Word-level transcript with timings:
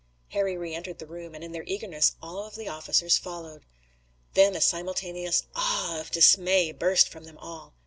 Harry 0.29 0.57
reentered 0.57 0.97
the 0.97 1.05
room, 1.05 1.35
and 1.35 1.43
in 1.43 1.51
their 1.51 1.61
eagerness 1.67 2.15
all 2.23 2.43
of 2.47 2.55
the 2.55 2.67
officers 2.67 3.19
followed. 3.19 3.67
Then 4.33 4.55
a 4.55 4.59
simultaneous 4.61 5.43
"Ah!" 5.53 5.99
of 6.01 6.09
dismay 6.09 6.71
burst 6.71 7.07
from 7.07 7.25
them 7.25 7.37
all. 7.37 7.75